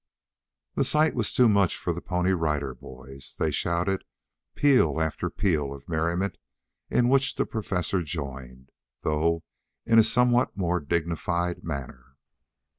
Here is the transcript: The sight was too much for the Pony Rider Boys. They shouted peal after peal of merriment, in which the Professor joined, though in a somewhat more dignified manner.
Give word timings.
The 0.73 0.83
sight 0.83 1.13
was 1.13 1.31
too 1.31 1.47
much 1.47 1.77
for 1.77 1.93
the 1.93 2.01
Pony 2.01 2.31
Rider 2.31 2.73
Boys. 2.73 3.35
They 3.37 3.51
shouted 3.51 4.03
peal 4.55 4.99
after 4.99 5.29
peal 5.29 5.71
of 5.71 5.87
merriment, 5.87 6.39
in 6.89 7.07
which 7.07 7.35
the 7.35 7.45
Professor 7.45 8.01
joined, 8.01 8.71
though 9.03 9.43
in 9.85 9.99
a 9.99 10.03
somewhat 10.03 10.57
more 10.57 10.79
dignified 10.79 11.63
manner. 11.63 12.15